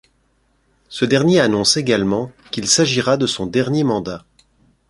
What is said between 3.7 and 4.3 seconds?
mandat.